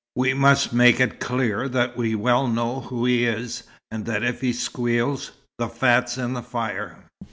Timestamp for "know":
2.47-2.79